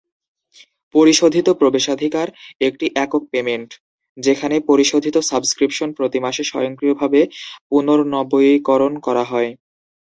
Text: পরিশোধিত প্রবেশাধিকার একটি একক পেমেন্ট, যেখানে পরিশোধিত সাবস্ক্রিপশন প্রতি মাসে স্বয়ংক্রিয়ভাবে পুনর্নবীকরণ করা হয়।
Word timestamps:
পরিশোধিত 0.95 1.47
প্রবেশাধিকার 1.61 2.27
একটি 2.61 2.85
একক 2.95 3.23
পেমেন্ট, 3.31 3.69
যেখানে 4.17 4.55
পরিশোধিত 4.69 5.15
সাবস্ক্রিপশন 5.29 5.89
প্রতি 5.97 6.19
মাসে 6.19 6.43
স্বয়ংক্রিয়ভাবে 6.43 7.21
পুনর্নবীকরণ 7.69 8.93
করা 9.05 9.23
হয়। 9.23 9.51